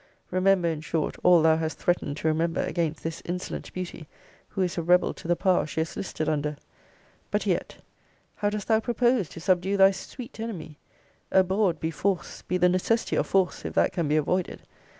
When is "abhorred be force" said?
11.31-12.41